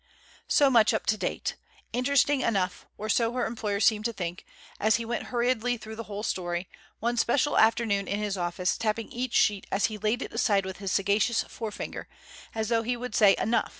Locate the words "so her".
3.07-3.45